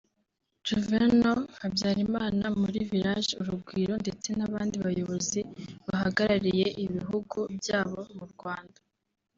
Juvénal 0.67 1.39
Habyarimana 1.59 2.45
muri 2.59 2.79
«Village 2.91 3.31
Urugwiro» 3.41 3.93
ndetse 4.03 4.29
n’abandi 4.37 4.75
bayobozi 4.85 5.41
bahagarariye 5.89 6.65
ibihugu 6.85 7.37
byabo 7.57 7.99
mu 8.17 8.25
Rwanda 8.33 8.79